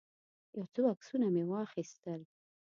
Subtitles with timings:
[0.57, 2.21] یو څو عکسونه مې واخیستل.